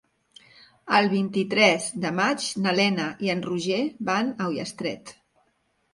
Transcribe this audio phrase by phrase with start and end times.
[0.99, 3.79] El vint-i-tres de maig na Lena i en Roger
[4.11, 5.17] van a Ullastret.